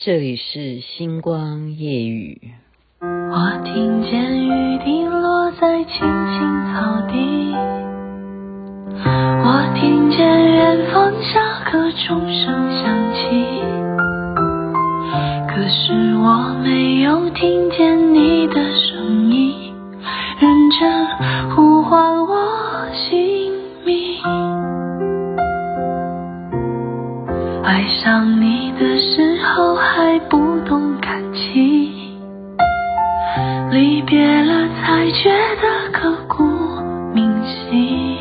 [0.00, 2.40] 这里是星光夜雨。
[3.00, 6.38] 我听见雨滴落在青青
[6.72, 7.52] 草地，
[9.42, 10.18] 我听见
[10.52, 12.46] 远方下课钟声
[12.80, 13.20] 响起，
[15.48, 19.74] 可是我没有听见你的声音，
[20.38, 21.06] 认真
[21.56, 22.27] 呼唤我
[27.68, 31.92] 爱上你的时候还不懂感情，
[33.70, 35.28] 离别了才觉
[35.60, 36.44] 得刻骨
[37.12, 38.16] 铭心。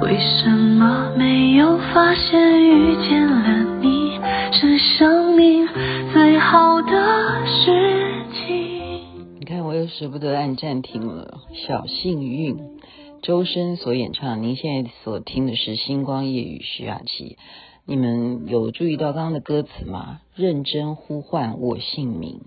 [0.00, 4.18] 为什么没有发现遇见了你
[4.52, 5.68] 是生命
[6.14, 9.02] 最好的事情？
[9.38, 11.42] 你看，我又舍不得按暂停了。
[11.52, 12.56] 小幸运，
[13.20, 14.42] 周深所演唱。
[14.42, 17.36] 您现在所听的是《星光夜雨》，徐雅琪。
[17.84, 20.20] 你们有注意到刚刚的歌词吗？
[20.36, 22.40] 认真呼唤我姓名。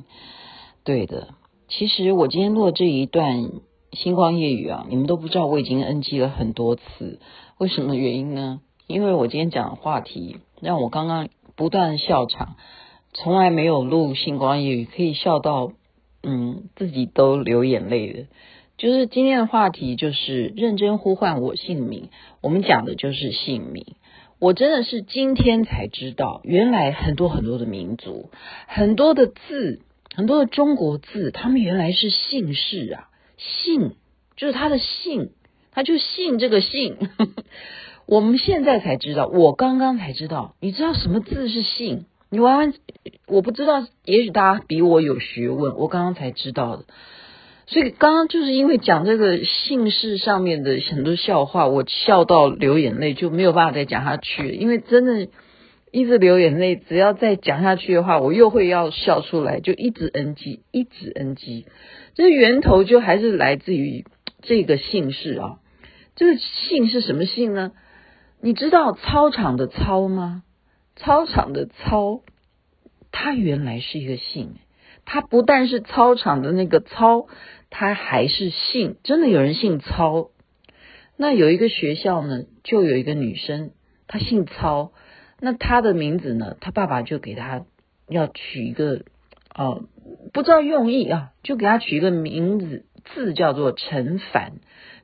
[0.85, 1.33] 对的，
[1.67, 3.51] 其实我今天录这一段
[3.91, 7.19] 星光夜语啊，你们都不知道我已经 NG 了很多次。
[7.57, 8.61] 为什么原因呢？
[8.87, 12.55] 因为我今天讲的话题让我刚刚不断笑场，
[13.13, 15.73] 从来没有录星光夜语可以笑到
[16.23, 18.27] 嗯自己都流眼泪的。
[18.77, 22.09] 就是今天的话题就是认真呼唤我姓名，
[22.41, 23.85] 我们讲的就是姓名。
[24.39, 28.29] 我真的是今天才知道，原来很多很多的民族，
[28.67, 29.81] 很多的字，
[30.13, 33.95] 很多的中国字，他们原来是姓氏啊，姓
[34.35, 35.29] 就是他的姓，
[35.71, 36.97] 他就姓这个姓。
[38.05, 42.05] 我们现在才知道，我刚刚才知道，你知道什么字是姓？
[42.29, 42.73] 你完完，
[43.27, 46.85] 我不知道，也许大家比我有学问，我刚刚才知道的。
[47.67, 54.49] 所以刚刚就是因为讲这个姓氏上面的很多笑话，我笑到流眼泪，就没有办法再讲下去。
[54.51, 55.27] 因为真的，
[55.91, 61.65] 一直流眼泪，只要再讲下去的话，我又会要笑出来，就一直 NG，一直 NG。
[62.13, 64.05] 这源头就还是来自于
[64.43, 65.57] 这个姓氏啊。
[66.15, 67.71] 这个姓是什么姓呢？
[68.41, 70.43] 你知道操场的操吗？
[70.95, 72.21] 操场的操，
[73.11, 74.57] 它原来是一个姓。
[75.07, 77.27] 它不但是操场的那个操，
[77.69, 80.29] 他还是姓，真的有人姓操。
[81.17, 83.71] 那有一个学校呢，就有一个女生，
[84.07, 84.91] 她姓操。
[85.39, 87.65] 那她的名字呢，她爸爸就给她
[88.09, 89.03] 要取一个，
[89.53, 89.83] 呃，
[90.33, 94.53] 不知道用意啊，就给她取一个名字，字叫做陈凡，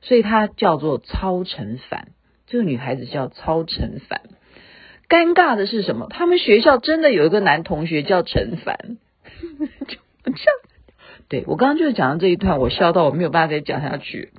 [0.00, 2.08] 所以她叫做操陈凡。
[2.46, 4.20] 这个女孩子叫操陈凡。
[5.08, 6.08] 尴尬的是什么？
[6.10, 8.98] 他们学校真的有一个男同学叫陈凡。
[9.88, 10.36] 就这样，
[11.32, 14.32] 对，我刚刚就是讲到这一段，我笑到我没有办法再讲下去。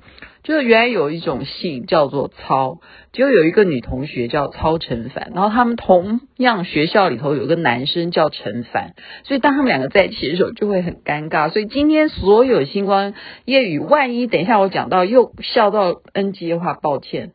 [0.44, 2.78] 就是原来有一种姓叫做操，
[3.12, 8.94] 就有一个女同学叫操陈凡，然后他们同样学校里头有个男生叫陈凡，
[9.24, 11.50] 所以当他们两个在一起的时候就会很尴尬。
[11.50, 13.12] 所以今天所有星光
[13.44, 17.32] 夜雨，万一等一下我讲到又笑到 NG 的话，抱歉，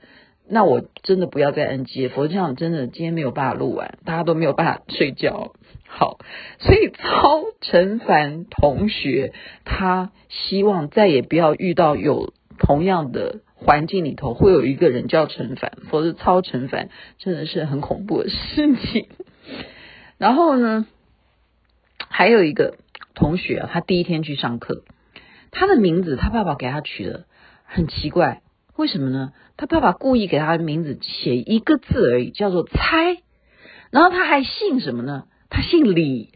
[0.47, 5.51] 那我真的不要再 NG 了，否则这样真的今天没有办法录完，大家都没有办法睡觉。
[5.91, 6.19] 好，
[6.59, 9.33] 所以超陈凡同学，
[9.65, 19.07] 他希望再也不要遇到有同样的环境里头会有一个人叫陈凡，否则超陈凡真的是很恐怖的事情。
[20.19, 20.85] 然后呢，
[22.07, 22.77] 还有一个
[23.15, 24.83] 同学啊，他第一天去上课，
[25.51, 27.25] 他的名字他爸爸给他取的
[27.65, 28.43] 很奇怪，
[28.75, 29.33] 为什么呢？
[29.57, 33.17] 他爸爸故意给他的名字写一个字而已，叫做猜，
[33.89, 35.25] 然后他还姓什么呢？
[35.49, 36.29] 他姓李，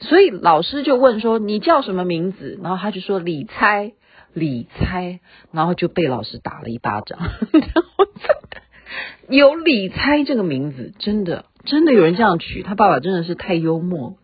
[0.00, 3.92] 所以老师就问说：“你叫什么名字？”然后他就说：“李猜，
[4.32, 5.20] 李猜。”
[5.52, 7.18] 然后就被老师打了一巴掌。
[9.28, 14.16] 有李猜这个名字，真的真的有人这样取，他爸爸真的是太幽默。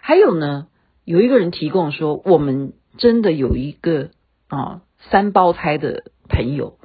[0.00, 0.66] 还有呢，
[1.04, 4.10] 有一个人提供说，我们真的有一个
[4.48, 6.78] 啊三胞胎的朋友，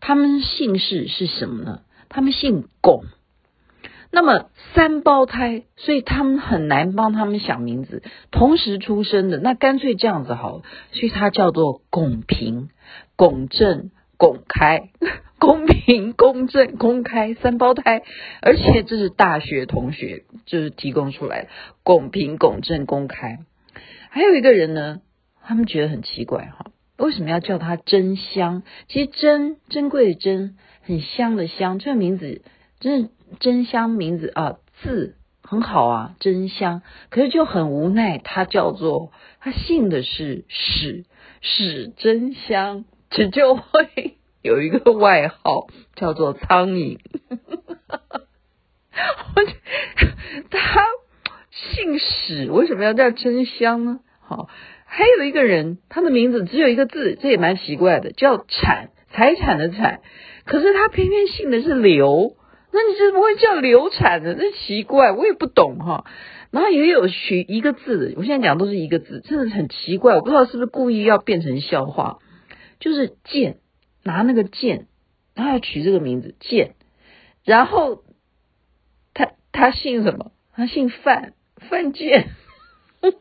[0.00, 1.82] 他们姓氏是什么呢？
[2.08, 3.04] 他们姓龚。
[4.12, 8.02] 那么三胞胎，所以他们很难帮他们想名字。
[8.32, 12.70] 同时出生的，那干脆这样子好了，所以他叫做拱平、
[13.14, 14.90] 拱正、拱开、
[15.38, 18.02] 公平、公正、公开三胞胎，
[18.42, 21.48] 而且这是大学同学就是提供出来的
[21.84, 23.38] 公平、公正、公开。
[24.08, 25.02] 还有一个人呢，
[25.44, 26.66] 他们觉得很奇怪哈，
[26.98, 28.64] 为什么要叫他珍香？
[28.88, 32.42] 其实珍珍贵的珍，很香的香，这个名字
[32.80, 33.08] 真的。
[33.38, 36.82] 真香名字啊，字很好啊，真香。
[37.10, 41.04] 可是就很无奈，他叫做他姓的是史，
[41.40, 46.98] 史真香，这就会有一个外号叫做苍蝇。
[49.34, 49.42] 我
[50.50, 50.82] 他
[51.50, 54.00] 姓史为什么要叫真香呢？
[54.20, 54.48] 好，
[54.84, 60.00] 还有一个人，他的名字只有一个字，这也蛮奇怪的，叫产，财产的产，
[60.44, 62.36] 可是他偏偏姓的是刘，
[62.72, 64.34] 那你怎么会叫流产呢？
[64.34, 66.04] 这奇怪，我也不懂哈。
[66.50, 72.18] 然后也有取一个字的，我现在讲都是一个字，真的很奇怪，我不知道是不是故意要变成笑话，
[72.80, 73.58] 就是剑，
[74.02, 74.86] 拿那个剑，
[75.34, 76.74] 然后要取这个名字剑，
[77.44, 78.02] 然后
[79.14, 80.32] 他他姓什么？
[80.52, 81.34] 他姓范，
[81.68, 82.28] 范建。
[83.00, 83.18] 我想，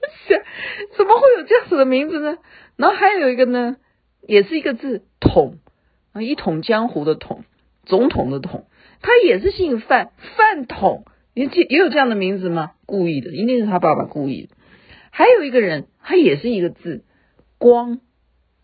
[0.98, 2.38] 怎么会有这样子的名字呢？
[2.76, 3.78] 然后还有一个呢，
[4.28, 5.60] 也是一个字，统，
[6.20, 7.44] 一统江湖的统，
[7.86, 8.66] 总统的统，
[9.02, 12.72] 他也是姓范，范统，也也有这样的名字吗？
[12.86, 14.56] 故意的，一定是他爸爸故意的。
[15.12, 17.04] 还有一个人，他也是一个字，
[17.58, 18.00] 光，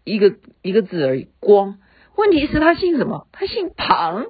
[0.03, 1.79] 一个一个字而已，光。
[2.15, 3.27] 问题是，他姓什么？
[3.31, 4.27] 他姓庞，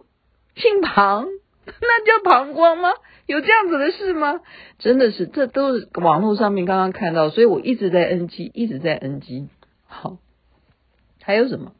[0.55, 1.27] 姓庞，
[1.65, 2.89] 那叫庞光吗？
[3.27, 4.41] 有这样子的事吗？
[4.79, 9.47] 真的是，这都是网络上面刚刚看到，所以我一直在 NG，一直在 NG。
[9.87, 10.17] 好，
[11.21, 11.73] 还有什么？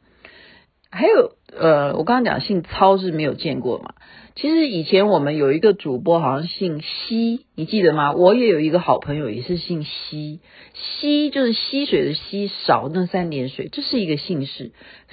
[0.96, 3.94] 还有呃，我刚刚讲姓操是没有见过嘛。
[4.34, 8.12] 其实以前我们有一个主播好像姓溪，你记得吗？
[8.12, 10.40] 我也有一个好朋友也是姓溪，
[10.74, 14.72] 溪就是溪水的溪，少那三点水，这是一个姓氏，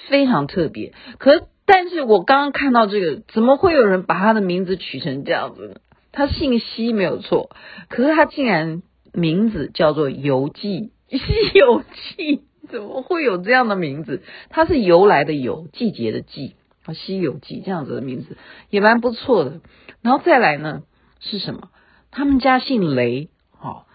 [0.10, 0.94] 非常特别。
[1.20, 5.76] 可但是我刚刚看到这个，怎么会有人把他的名字取成这样子呢？
[6.12, 7.50] 他姓西没有错，
[7.90, 8.84] 可是他竟然
[9.14, 11.20] 名字叫做游记，西
[11.54, 11.82] 游
[12.16, 12.42] 记
[12.74, 14.24] 怎么会有这样的名字？
[14.50, 16.56] 他是由来的由，季节的季
[16.86, 18.36] 啊，西游记这样子的名字
[18.72, 19.62] 也蛮不错的。
[20.02, 20.82] 然后再来呢
[21.20, 21.70] 是什么？
[22.10, 23.86] 他们家姓雷，好，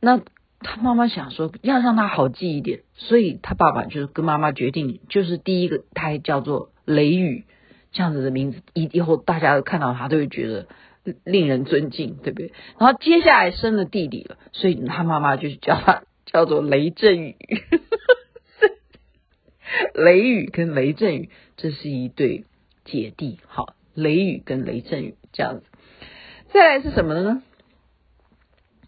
[0.00, 0.20] 那
[0.60, 7.46] 他妈妈想说要让他好记一点，所以他爸爸就跟妈妈决定，就是第一个胎叫做雷雨
[7.90, 10.66] 这样子的名字，以以后大家看到他都会觉得。
[11.22, 12.52] 令人尊敬，对不对？
[12.80, 17.36] 然后接下来生了弟弟了，所以他妈妈就叫他 叫做雷震宇。
[19.94, 22.44] 雷雨跟雷阵雨，这是一对
[22.84, 23.38] 姐弟。
[23.46, 25.66] 好，雷雨跟雷阵雨这样子。
[26.52, 27.42] 再来是什么呢？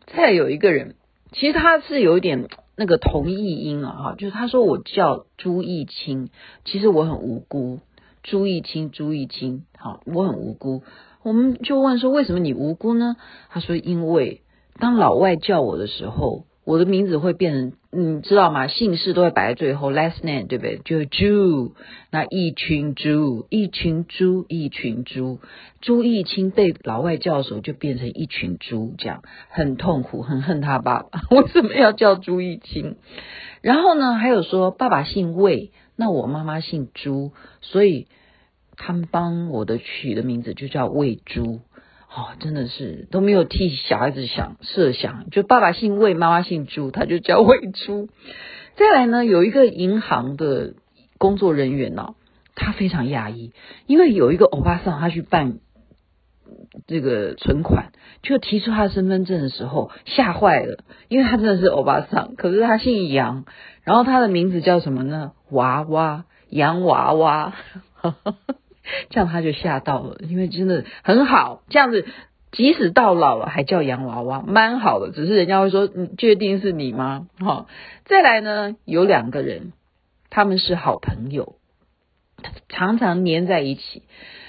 [0.06, 0.94] 再来有一个人，
[1.32, 6.30] 其实他是有一点那个同义音啊，哈，就是他说我叫朱义清，
[6.64, 7.80] 其实我很无辜。
[8.22, 10.82] 朱义清，朱义清，好，我很无辜。
[11.22, 13.16] 我们就问说，为什么你无辜呢？
[13.50, 14.42] 他说，因为
[14.78, 18.66] 当老外叫我的时候，我的名字会变成，你知道吗？
[18.66, 20.78] 姓氏都会摆在最后，last name 对不对？
[20.84, 21.74] 就是猪，
[22.10, 25.38] 那一群猪，一群猪，一群猪，
[25.80, 31.22] 朱义清被老外叫的时候就变成一群猪，这样很痛苦，很恨他爸爸。
[31.34, 32.96] 为什么要叫朱义清？
[33.62, 37.32] 然后呢，还有说爸爸姓魏，那我妈妈姓朱，
[37.62, 38.08] 所以。
[38.80, 41.58] 他们帮我的取的名字就叫魏猪，
[42.10, 48.08] 哦，真的是都没有替小孩子想设想，就爸爸姓魏，妈妈姓朱，他就叫魏朱。
[48.76, 50.74] 再来呢，有一个银行的
[51.18, 52.14] 工作人员呢、哦，
[52.54, 53.52] 他非常讶异，
[53.86, 55.58] 因为有一个欧巴桑他去办
[56.86, 63.44] 这个存款，就提出他的身份证的时候吓坏了，因为他真的是欧巴桑，可是他姓杨，
[63.82, 65.32] 然后他的名字叫什么呢？
[65.50, 67.52] 娃娃，洋娃娃。
[69.10, 72.06] 这样他就吓到了，因为真的很好，这样子
[72.50, 75.10] 即使到老了还叫洋娃娃，蛮好的。
[75.12, 77.28] 只是人家会说，你确定是你吗？
[77.38, 77.66] 哈，
[78.06, 79.72] 再来呢，有两个人，
[80.30, 81.56] 他们是好朋友，
[82.68, 84.02] 常常黏在一起，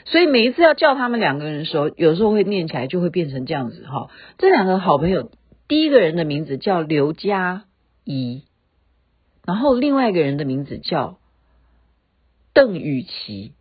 [0.06, 3.86] 所以每一次要叫他们两个人的时候，有时候会念起来就会变成这样子。
[3.86, 5.30] 哈，这两个好朋友，
[5.68, 7.66] 第一个人的名字叫刘佳
[8.06, 8.44] 怡，
[9.46, 11.18] 然后另外一个人的名字叫
[12.54, 13.52] 邓雨琪。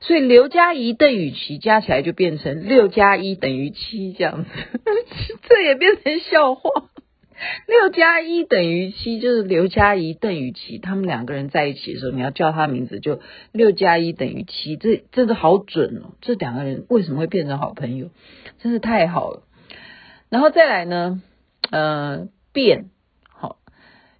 [0.00, 4.50] 所以刘佳怡、邓雨琪加起来就变成六加一等于七这样子，
[5.48, 6.90] 这也变成笑话。
[7.66, 16.14] 六加一等于七就是刘佳怡、邓雨琪他们两个人在一起的时候，你要叫他名字就六加一等于七，这真的好准哦。
[16.20, 18.10] 这两个人为什么会变成好朋友？
[18.60, 19.42] 真是太好了。
[20.28, 21.22] 然后再来呢，
[21.70, 22.84] 呃，卞，
[23.28, 23.58] 好，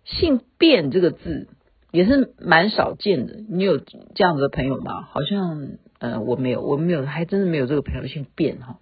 [0.05, 1.49] 姓卞这个字。
[1.95, 5.03] 也是蛮少见的，你有这样子的朋友吗？
[5.03, 5.69] 好像
[6.01, 8.81] 呃我没有，我没有，还真的没有这个朋友姓卞哈。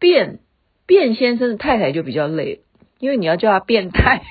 [0.00, 0.40] 卞
[0.88, 2.62] 卞先生的太太就比较累，
[2.98, 4.24] 因为你要叫他变态，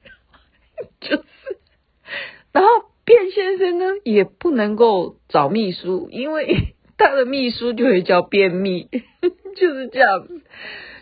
[1.02, 1.22] 就是。
[2.52, 2.70] 然后
[3.04, 8.88] 卞先生呢也不能够找秘书，因为 他的秘书就会叫便秘，
[9.56, 10.40] 就是这样子。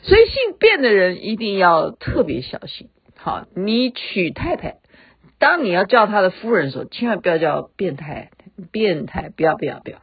[0.03, 2.89] 所以姓卞的人一定要特别小心。
[3.15, 4.79] 好，你娶太太。
[5.39, 8.31] 当你要叫他的夫人的时候，千万不要叫变态、
[8.73, 9.99] 变态，不要不要不要，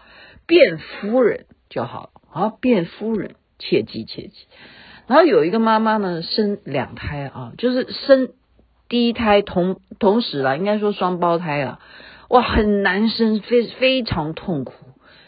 [0.47, 4.33] 变夫人就好，了啊变夫人，切记切记。
[5.07, 8.29] 然后有一个妈妈呢，生两胎啊，就是生
[8.89, 11.79] 第一胎同同时啦，应该说双胞胎啊，
[12.29, 14.73] 哇，很难生，非非常痛苦，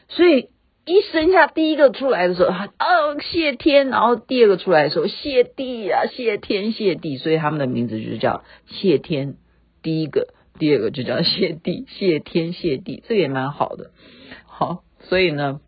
[0.08, 0.50] 所以
[0.86, 9.36] 一生下第一个出来的时候，哦，谢天，然后第二个出来的时候，谢地啊，谢天谢地，所以他们的名字就是叫谢天，
[9.88, 13.92] 第一个，第二个就叫谢地，谢天谢地，这个也蛮好的，
[14.46, 15.62] 好，所以呢，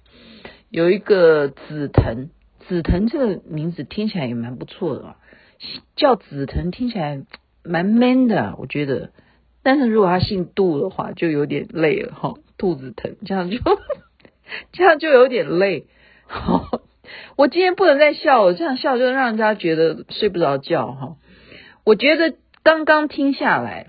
[0.70, 2.28] 有一个紫藤。
[2.68, 5.16] 紫藤这个名字听起来也蛮不错的啊，
[5.96, 7.24] 叫紫藤听起来
[7.64, 9.12] 蛮 man 的，我觉得。
[9.64, 12.34] 但是如果他姓杜的话，就有点累了哈。
[12.58, 13.58] 肚子疼这样就
[14.74, 15.86] 这样就有点累。
[16.28, 16.82] 好，
[17.38, 21.16] 我今天不能再笑了，这样笑就让人家觉得睡不着觉哈。
[21.86, 23.88] 我觉得刚刚听下来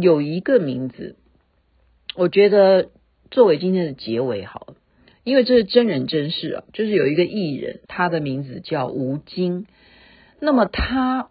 [0.00, 1.16] 有一个名字，
[2.14, 2.90] 我觉得
[3.30, 4.74] 作为今天的结尾好了。
[5.24, 9.66] 因为这是真人真事啊，就是有一个艺人，他的名字叫吴京，
[10.38, 11.30] 那么他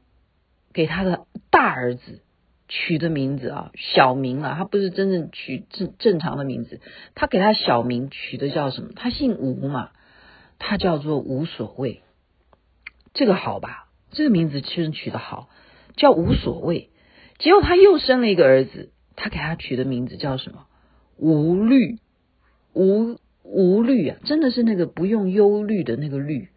[0.73, 2.19] 给他的大儿子
[2.67, 6.81] 取的名字啊，小名啊，他不是真正取正正常的名字，
[7.13, 8.89] 他给他小名取的叫什么？
[8.97, 9.91] 他姓吴嘛，
[10.59, 12.01] 他叫做无所谓，
[13.13, 13.87] 这个好吧？
[14.11, 15.47] 这个名字其实取得好，
[15.95, 16.89] 叫无所谓。
[17.37, 20.65] 结果他又生了一个儿子，他给他取的名字叫什么？
[21.17, 21.99] 无虑，
[22.73, 23.17] 无。
[23.47, 26.49] 无虑啊，真的是那个不用忧虑的那个虑，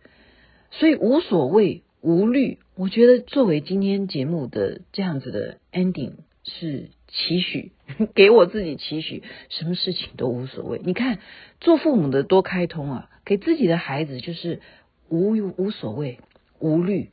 [0.71, 2.61] 所以无所谓无虑。
[2.77, 6.13] 我觉得作为今天节目的这样子的 ending
[6.45, 7.73] 是期许，
[8.17, 10.81] 给我自己期许，什么事情都无所谓。
[10.83, 11.19] 你看
[11.61, 14.61] 做父母的多开通啊，给自己的孩子就是
[15.11, 16.21] 无无所谓
[16.59, 17.11] 无虑，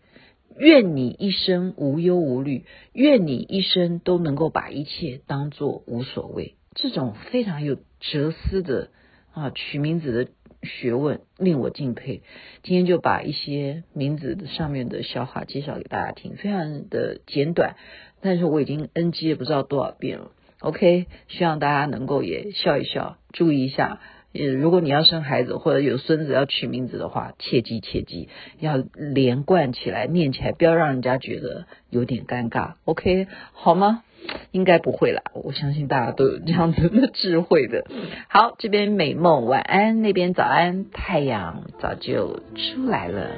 [0.58, 6.56] 愿你一生无忧无虑，愿你一生都能够把一切当做无所谓。
[6.74, 8.90] 这种非常有哲思的。
[9.34, 10.32] 啊，取名字的
[10.64, 12.22] 学问令我敬佩。
[12.64, 17.76] 今天就把一些名字的上面的笑话介绍给大家听，非常的简短，
[18.22, 20.32] 但是我已经 NG 了不知道多少遍了。
[20.62, 24.00] OK，希望大家能够也笑一笑，注意一下。
[24.38, 32.74] 呃，如果你要生孩子或者有孙子要取名字的话，切记切记要连贯起来念起来，不要让人家觉得有点尴尬。
[32.86, 34.04] OK，好吗？
[34.52, 37.86] 应该不会啦，我相信大家都有这样子的智慧的。
[38.28, 43.30] 好，这边美梦晚安，那边早安，太阳早就出来了。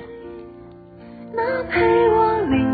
[1.36, 2.67] 那陪我淋